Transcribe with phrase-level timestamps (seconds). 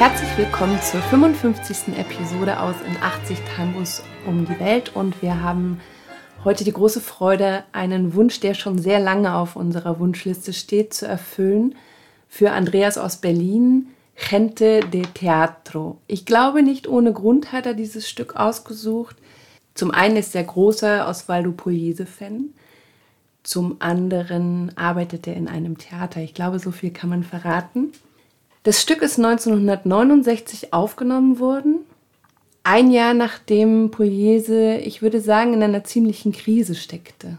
[0.00, 1.94] Herzlich willkommen zur 55.
[1.98, 5.78] Episode aus In 80 Tangos um die Welt und wir haben
[6.42, 11.06] heute die große Freude, einen Wunsch, der schon sehr lange auf unserer Wunschliste steht, zu
[11.06, 11.74] erfüllen.
[12.30, 15.98] Für Andreas aus Berlin, Gente de Teatro.
[16.06, 19.16] Ich glaube, nicht ohne Grund hat er dieses Stück ausgesucht.
[19.74, 22.54] Zum einen ist er großer Osvaldo Pugliese-Fan.
[23.42, 26.22] Zum anderen arbeitet er in einem Theater.
[26.22, 27.92] Ich glaube, so viel kann man verraten.
[28.62, 31.80] Das Stück ist 1969 aufgenommen worden.
[32.62, 37.38] Ein Jahr nachdem Pugliese, ich würde sagen, in einer ziemlichen Krise steckte.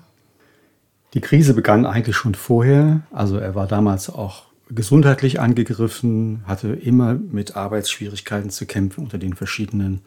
[1.14, 3.02] Die Krise begann eigentlich schon vorher.
[3.12, 9.34] Also er war damals auch gesundheitlich angegriffen, hatte immer mit Arbeitsschwierigkeiten zu kämpfen unter den
[9.34, 10.02] verschiedenen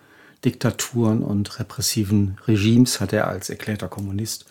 [0.45, 4.47] Diktaturen und repressiven Regimes, hat er als erklärter Kommunist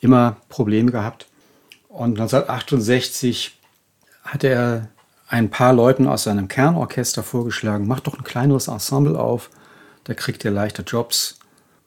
[0.00, 1.28] immer Probleme gehabt.
[1.88, 3.58] Und 1968
[4.22, 4.88] hat er
[5.30, 9.48] ein paar Leuten aus seinem Kernorchester vorgeschlagen, macht doch ein kleineres Ensemble auf,
[10.02, 11.38] da kriegt ihr leichter Jobs.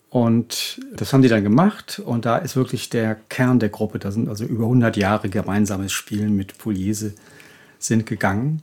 [0.10, 4.12] Und das haben die dann gemacht und da ist wirklich der Kern der Gruppe, da
[4.12, 7.16] sind also über 100 Jahre gemeinsames Spielen mit Pugliese
[7.80, 8.62] sind gegangen.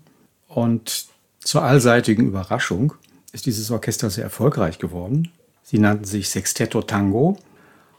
[0.49, 1.07] Und
[1.41, 2.95] zur allseitigen Überraschung
[3.33, 5.31] ist dieses Orchester sehr erfolgreich geworden.
[5.63, 7.37] Sie nannten sich Sextetto Tango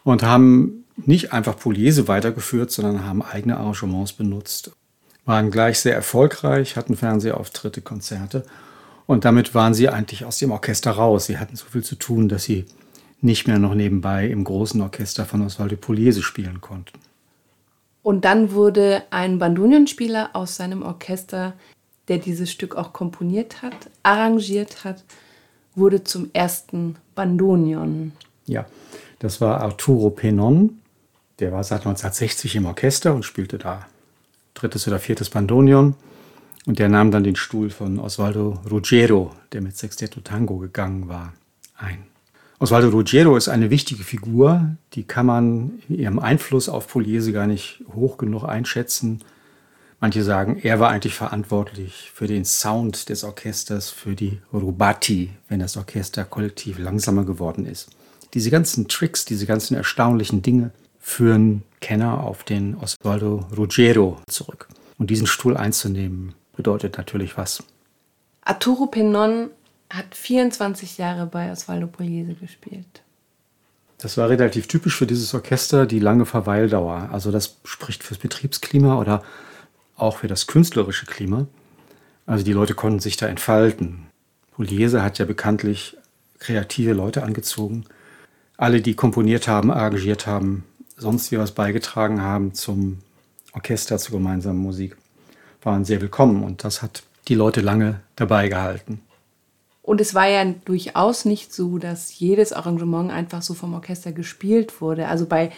[0.04, 4.72] und haben nicht einfach Pugliese weitergeführt, sondern haben eigene Arrangements benutzt.
[5.26, 8.44] Waren gleich sehr erfolgreich, hatten Fernsehauftritte, Konzerte
[9.12, 11.26] und damit waren sie eigentlich aus dem Orchester raus.
[11.26, 12.66] Sie hatten so viel zu tun, dass sie
[13.20, 16.98] nicht mehr noch nebenbei im großen Orchester von Osvaldo Pugliese spielen konnten.
[18.04, 21.54] Und dann wurde ein Bandunionspieler aus seinem Orchester,
[22.08, 25.04] der dieses Stück auch komponiert hat, arrangiert hat,
[25.76, 28.14] wurde zum ersten Bandonion.
[28.46, 28.66] Ja,
[29.20, 30.80] das war Arturo Penon.
[31.40, 33.88] Der war seit 1960 im Orchester und spielte da
[34.54, 35.96] drittes oder viertes Bandonion.
[36.66, 41.34] Und der nahm dann den Stuhl von Osvaldo Ruggiero, der mit Sextetto Tango gegangen war,
[41.76, 42.04] ein.
[42.60, 47.48] Osvaldo Ruggiero ist eine wichtige Figur, die kann man in ihrem Einfluss auf Pugliese gar
[47.48, 49.24] nicht hoch genug einschätzen.
[50.00, 55.60] Manche sagen, er war eigentlich verantwortlich für den Sound des Orchesters, für die Rubati, wenn
[55.60, 57.90] das Orchester kollektiv langsamer geworden ist.
[58.36, 60.70] Diese ganzen Tricks, diese ganzen erstaunlichen Dinge
[61.02, 64.70] führen Kenner auf den Osvaldo Ruggiero zurück.
[64.98, 67.64] Und diesen Stuhl einzunehmen, bedeutet natürlich was.
[68.44, 69.50] Arturo Penon
[69.90, 73.02] hat 24 Jahre bei Osvaldo Pugliese gespielt.
[73.98, 77.10] Das war relativ typisch für dieses Orchester, die lange Verweildauer.
[77.12, 79.24] Also das spricht fürs Betriebsklima oder
[79.96, 81.48] auch für das künstlerische Klima.
[82.26, 84.08] Also die Leute konnten sich da entfalten.
[84.52, 85.98] Pugliese hat ja bekanntlich
[86.40, 87.86] kreative Leute angezogen.
[88.58, 90.64] Alle, die komponiert haben, arrangiert haben,
[91.02, 93.00] sonst wie was beigetragen haben zum
[93.54, 94.96] Orchester, zur gemeinsamen Musik,
[95.64, 99.02] waren sehr willkommen und das hat die Leute lange dabei gehalten.
[99.82, 104.80] Und es war ja durchaus nicht so, dass jedes Arrangement einfach so vom Orchester gespielt
[104.80, 105.08] wurde.
[105.08, 105.52] Also bei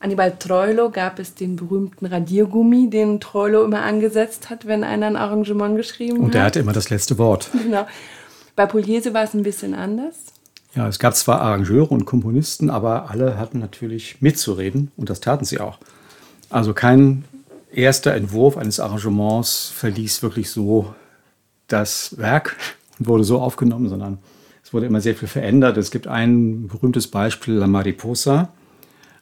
[0.00, 5.16] Annibal Troilo gab es den berühmten Radiergummi, den Troilo immer angesetzt hat, wenn einer ein
[5.16, 6.24] Arrangement geschrieben hat.
[6.24, 7.50] Und der hatte immer das letzte Wort.
[7.62, 7.86] Genau.
[8.56, 10.16] Bei Pugliese war es ein bisschen anders.
[10.74, 15.44] Ja, es gab zwar Arrangeure und Komponisten, aber alle hatten natürlich mitzureden und das taten
[15.44, 15.78] sie auch.
[16.48, 17.24] Also kein
[17.72, 20.94] erster Entwurf eines Arrangements verließ wirklich so
[21.66, 22.56] das Werk,
[22.98, 24.18] wurde so aufgenommen, sondern
[24.62, 25.76] es wurde immer sehr viel verändert.
[25.76, 28.50] Es gibt ein berühmtes Beispiel, La Mariposa,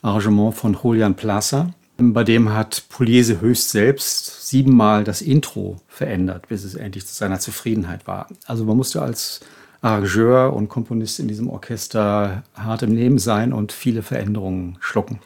[0.03, 1.71] Arrangement von Julian Plaza.
[1.97, 7.41] Bei dem hat Pugliese höchst selbst siebenmal das Intro verändert, bis es endlich zu seiner
[7.41, 8.29] Zufriedenheit war.
[8.47, 9.41] Also man musste als
[9.81, 15.21] Arrangeur und Komponist in diesem Orchester hart im Leben sein und viele Veränderungen schlucken.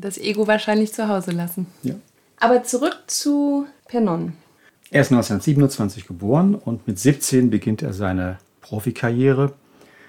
[0.00, 1.66] Das Ego wahrscheinlich zu Hause lassen.
[1.82, 1.94] Ja.
[2.38, 4.34] Aber zurück zu Pernon.
[4.90, 9.52] Er ist 1927 geboren und mit 17 beginnt er seine Profikarriere,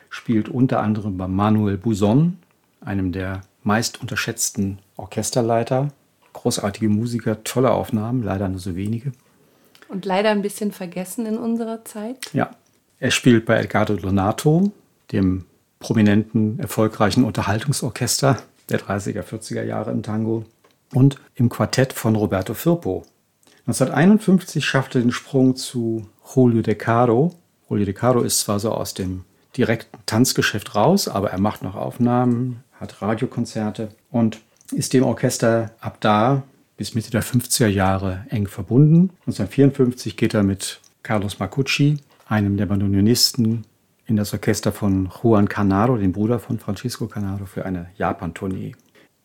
[0.09, 2.37] spielt unter anderem bei Manuel Buson,
[2.81, 5.89] einem der meist unterschätzten Orchesterleiter.
[6.33, 9.11] Großartige Musiker, tolle Aufnahmen, leider nur so wenige.
[9.89, 12.17] Und leider ein bisschen vergessen in unserer Zeit.
[12.33, 12.51] Ja,
[12.99, 14.71] er spielt bei Edgardo Donato,
[15.11, 15.45] dem
[15.79, 18.37] prominenten, erfolgreichen Unterhaltungsorchester
[18.69, 20.45] der 30er, 40er Jahre im Tango
[20.93, 23.05] und im Quartett von Roberto Firpo,
[23.69, 27.35] 1951 schaffte er den Sprung zu Julio De Caro.
[27.69, 29.25] Julio De Caro ist zwar so aus dem
[29.55, 34.39] direkten Tanzgeschäft raus, aber er macht noch Aufnahmen, hat Radiokonzerte und
[34.71, 36.41] ist dem Orchester ab da
[36.77, 39.11] bis Mitte der 50er Jahre eng verbunden.
[39.27, 41.97] 1954 geht er mit Carlos Macucci,
[42.29, 43.65] einem der Bandonionisten,
[44.05, 48.75] in das Orchester von Juan Canaro, dem Bruder von Francisco Canaro, für eine Japan-Tournee.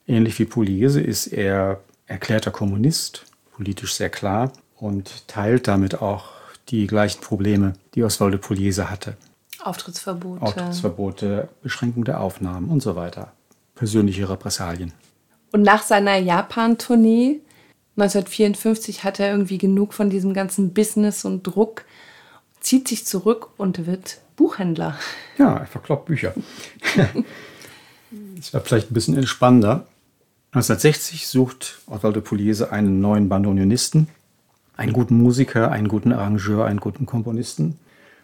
[0.06, 6.30] Ähnlich wie Pugliese ist er erklärter Kommunist politisch sehr klar und teilt damit auch
[6.68, 9.16] die gleichen Probleme, die Oswaldo Pugliese hatte.
[9.62, 10.42] Auftrittsverbote.
[10.42, 13.32] Auftrittsverbote, Beschränkung der Aufnahmen und so weiter.
[13.74, 14.92] Persönliche Repressalien.
[15.52, 17.40] Und nach seiner Japan-Tournee
[17.96, 21.84] 1954 hat er irgendwie genug von diesem ganzen Business und Druck,
[22.64, 24.98] zieht sich zurück und wird Buchhändler.
[25.38, 26.34] Ja, er verkloppt Bücher.
[28.36, 29.86] das wäre vielleicht ein bisschen entspannender.
[30.52, 34.08] 1960 sucht Osvaldo Pugliese einen neuen Bandoneonisten,
[34.76, 37.78] einen guten Musiker, einen guten Arrangeur, einen guten Komponisten,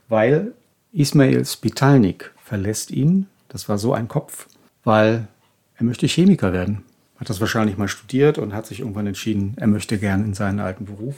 [0.08, 0.52] weil
[0.92, 3.26] Ismail Spitalnik verlässt ihn.
[3.48, 4.46] Das war so ein Kopf,
[4.84, 5.28] weil
[5.76, 6.82] er möchte Chemiker werden.
[7.18, 10.60] Hat das wahrscheinlich mal studiert und hat sich irgendwann entschieden, er möchte gern in seinen
[10.60, 11.16] alten Beruf.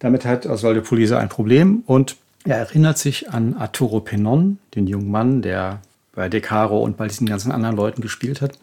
[0.00, 5.10] Damit hat Osvaldo Pugliese ein Problem und er erinnert sich an Arturo Penon, den jungen
[5.10, 5.80] Mann, der
[6.12, 8.58] bei De Caro und bei diesen ganzen anderen Leuten gespielt hat,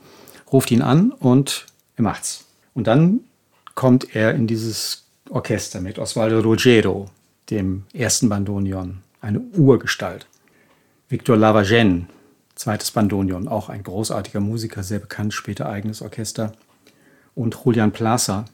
[0.51, 2.45] ruft ihn an und er macht's.
[2.73, 3.21] Und dann
[3.75, 7.09] kommt er in dieses Orchester mit Osvaldo Ruggiero,
[7.49, 10.27] dem ersten Bandonion, eine Urgestalt.
[11.09, 12.07] Victor Lavagen,
[12.55, 16.53] zweites Bandonion, auch ein großartiger Musiker, sehr bekannt, später eigenes Orchester.
[17.33, 18.45] Und Julian Plaza.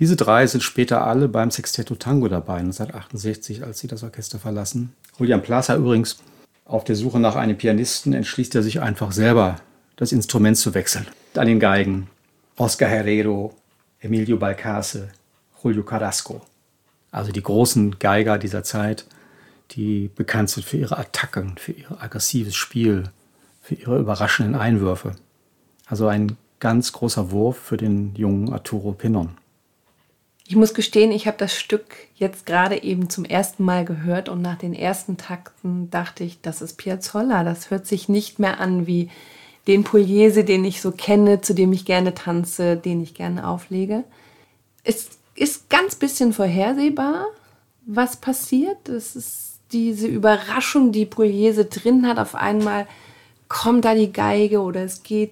[0.00, 4.94] Diese drei sind später alle beim Sextetto Tango dabei, 1968, als sie das Orchester verlassen.
[5.18, 6.18] Julian Plaza übrigens
[6.64, 9.56] auf der Suche nach einem Pianisten entschließt er sich einfach selber,
[9.96, 11.06] das Instrument zu wechseln.
[11.34, 12.08] An den Geigen
[12.56, 13.54] Oscar Herrero,
[14.00, 15.08] Emilio Balcarce,
[15.62, 16.40] Julio Carrasco.
[17.12, 19.04] Also die großen Geiger dieser Zeit
[19.72, 23.04] die bekannt sind für ihre Attacken, für ihr aggressives Spiel,
[23.62, 25.12] für ihre überraschenden Einwürfe.
[25.86, 29.30] Also ein ganz großer Wurf für den jungen Arturo Pinon.
[30.50, 31.84] Ich muss gestehen, ich habe das Stück
[32.16, 36.60] jetzt gerade eben zum ersten Mal gehört und nach den ersten Takten dachte ich, das
[36.60, 37.44] ist Piazzolla.
[37.44, 39.10] Das hört sich nicht mehr an wie
[39.68, 44.02] den Pugliese, den ich so kenne, zu dem ich gerne tanze, den ich gerne auflege.
[44.82, 47.26] Es ist ganz bisschen vorhersehbar,
[47.86, 48.88] was passiert.
[48.88, 52.88] Es ist diese Überraschung, die Pugliese drin hat, auf einmal
[53.46, 55.30] kommt da die Geige oder es geht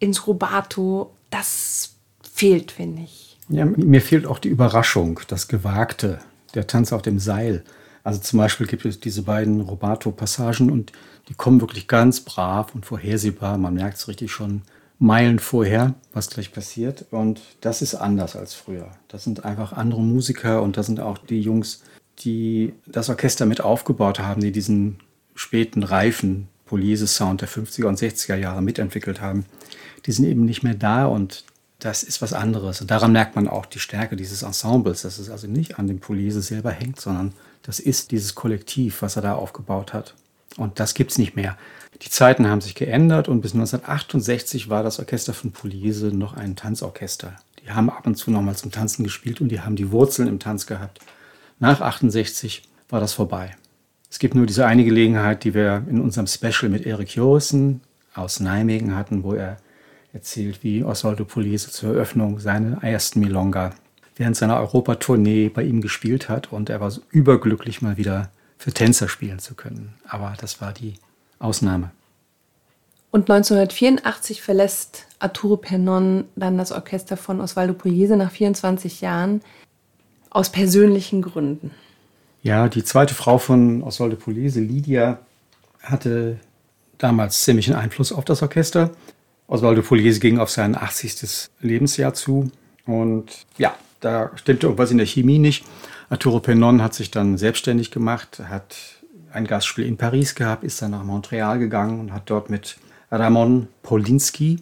[0.00, 1.12] ins Rubato.
[1.30, 3.29] Das fehlt, finde ich.
[3.50, 6.20] Ja, mir fehlt auch die Überraschung, das Gewagte,
[6.54, 7.64] der Tanz auf dem Seil.
[8.04, 10.92] Also zum Beispiel gibt es diese beiden Rubato-Passagen und
[11.28, 13.58] die kommen wirklich ganz brav und vorhersehbar.
[13.58, 14.62] Man merkt es richtig schon
[14.98, 17.06] Meilen vorher, was gleich passiert.
[17.10, 18.90] Und das ist anders als früher.
[19.08, 21.82] Das sind einfach andere Musiker und da sind auch die Jungs
[22.24, 24.98] die das Orchester mit aufgebaut haben, die diesen
[25.34, 29.44] späten, reifen Police-Sound der 50er und 60er Jahre mitentwickelt haben,
[30.06, 31.44] die sind eben nicht mehr da und
[31.80, 32.80] das ist was anderes.
[32.80, 36.00] Und daran merkt man auch die Stärke dieses Ensembles, dass es also nicht an dem
[36.00, 37.32] Police selber hängt, sondern
[37.62, 40.14] das ist dieses Kollektiv, was er da aufgebaut hat.
[40.56, 41.56] Und das gibt es nicht mehr.
[42.02, 46.56] Die Zeiten haben sich geändert und bis 1968 war das Orchester von Police noch ein
[46.56, 47.34] Tanzorchester.
[47.62, 50.28] Die haben ab und zu noch mal zum Tanzen gespielt und die haben die Wurzeln
[50.28, 51.00] im Tanz gehabt.
[51.58, 53.56] Nach 68 war das vorbei.
[54.10, 57.80] Es gibt nur diese eine Gelegenheit, die wir in unserem Special mit Erik Jorissen
[58.14, 59.58] aus Nijmegen hatten, wo er
[60.12, 63.72] erzählt, wie Oswaldo Pugliese zur Eröffnung seiner ersten Milonga
[64.16, 68.70] während seiner Europatournee bei ihm gespielt hat und er war so überglücklich, mal wieder für
[68.70, 69.94] Tänzer spielen zu können.
[70.06, 70.94] Aber das war die
[71.38, 71.90] Ausnahme.
[73.10, 79.40] Und 1984 verlässt Arturo Pernon dann das Orchester von Osvaldo Pugliese nach 24 Jahren.
[80.28, 81.72] Aus persönlichen Gründen.
[82.42, 85.18] Ja, die zweite Frau von Oswaldo Pugliese, Lydia,
[85.82, 86.38] hatte
[86.98, 88.90] damals ziemlichen Einfluss auf das Orchester.
[89.50, 91.50] Oswaldo Pugliese ging auf sein 80.
[91.60, 92.52] Lebensjahr zu.
[92.86, 95.64] Und ja, da stimmte irgendwas in der Chemie nicht.
[96.08, 98.76] Arturo Penon hat sich dann selbstständig gemacht, hat
[99.32, 102.76] ein Gastspiel in Paris gehabt, ist dann nach Montreal gegangen und hat dort mit
[103.10, 104.60] Ramon Polinski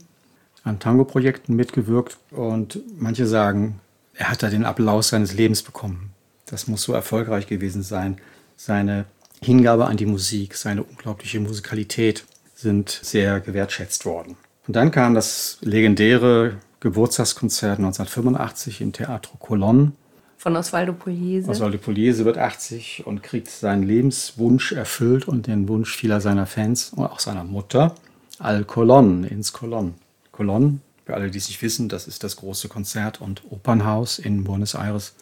[0.64, 2.16] an Tango-Projekten mitgewirkt.
[2.30, 3.80] Und manche sagen,
[4.14, 6.12] er hat da den Applaus seines Lebens bekommen.
[6.47, 8.16] Das muss so erfolgreich gewesen sein.
[8.57, 9.04] Seine
[9.42, 14.37] Hingabe an die Musik, seine unglaubliche Musikalität sind sehr gewertschätzt worden.
[14.69, 19.93] Und dann kam das legendäre Geburtstagskonzert 1985 im Teatro Colonne.
[20.37, 21.51] Von Osvaldo Pugliese.
[21.51, 26.93] Osvaldo Pugliese wird 80 und kriegt seinen Lebenswunsch erfüllt und den Wunsch vieler seiner Fans
[26.95, 27.95] und auch seiner Mutter.
[28.39, 29.95] Al Colonne, ins Colonne.
[30.33, 34.45] Colonne für alle, die es nicht wissen, das ist das große Konzert- und Opernhaus in
[34.45, 35.15] Buenos Aires,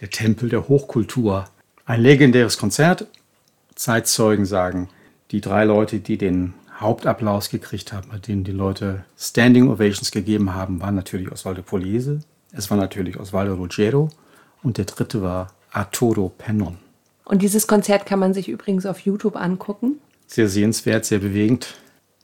[0.00, 1.44] der Tempel der Hochkultur.
[1.84, 3.06] Ein legendäres Konzert.
[3.74, 4.88] Zeitzeugen sagen,
[5.32, 10.54] die drei Leute, die den Hauptapplaus gekriegt haben, bei denen die Leute Standing Ovations gegeben
[10.54, 12.20] haben, waren natürlich Osvaldo Poliese,
[12.52, 14.10] es war natürlich Osvaldo Ruggiero
[14.62, 16.78] und der dritte war Arturo Pennon.
[17.24, 19.98] Und dieses Konzert kann man sich übrigens auf YouTube angucken.
[20.26, 21.74] Sehr sehenswert, sehr bewegend.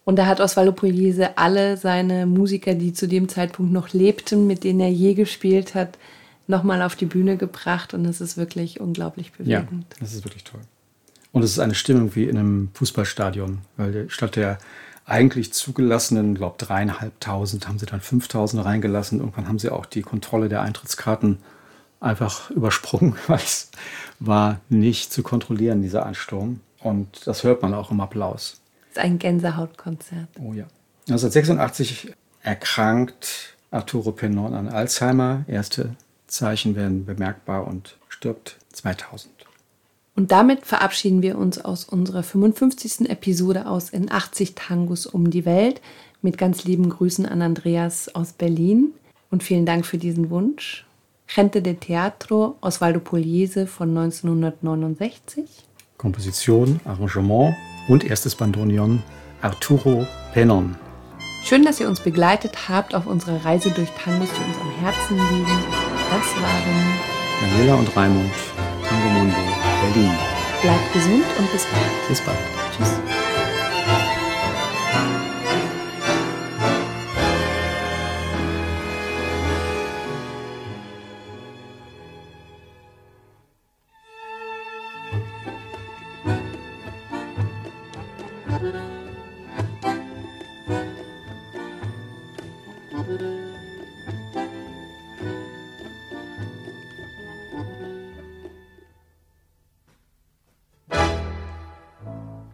[0.04, 4.64] Und da hat Osvaldo Pugliese alle seine Musiker, die zu dem Zeitpunkt noch lebten, mit
[4.64, 5.98] denen er je gespielt hat,
[6.46, 9.86] nochmal auf die Bühne gebracht und es ist wirklich unglaublich bewegend.
[9.90, 10.60] Ja, das ist wirklich toll.
[11.32, 14.58] Und es ist eine Stimmung wie in einem Fußballstadion, weil statt der
[15.04, 19.18] eigentlich zugelassenen, glaube dreieinhalbtausend, haben sie dann 5000 reingelassen.
[19.18, 21.38] Irgendwann haben sie auch die Kontrolle der Eintrittskarten
[22.00, 23.70] einfach übersprungen, weil es
[24.20, 26.60] war nicht zu kontrollieren, dieser Ansturm.
[26.80, 28.60] Und das hört man auch im Applaus.
[28.88, 30.28] Das ist ein Gänsehautkonzert.
[30.38, 30.66] Oh ja.
[31.08, 32.12] 1986
[32.42, 35.44] erkrankt Arturo Penon an Alzheimer.
[35.48, 35.96] Erste
[36.26, 39.32] Zeichen werden bemerkbar und stirbt 2000.
[40.14, 43.08] Und damit verabschieden wir uns aus unserer 55.
[43.08, 45.80] Episode aus in 80 Tangos um die Welt
[46.20, 48.92] mit ganz lieben Grüßen an Andreas aus Berlin
[49.30, 50.84] und vielen Dank für diesen Wunsch.
[51.26, 55.44] Gente de Teatro Osvaldo Pugliese von 1969.
[55.96, 57.54] Komposition, Arrangement
[57.88, 59.02] und erstes Bandoneon
[59.40, 60.76] Arturo Pennon.
[61.42, 65.16] Schön, dass ihr uns begleitet habt auf unserer Reise durch Tangos, die uns am Herzen
[65.16, 65.58] liegen.
[66.10, 67.00] Das waren
[67.40, 68.30] Daniela und Raimund,
[68.86, 69.36] Tango Mundo,
[69.82, 70.12] Berlin.
[70.62, 72.08] Bleibt gesund und bis bald.
[72.08, 72.38] Bis bald.
[72.76, 73.31] Tschüss.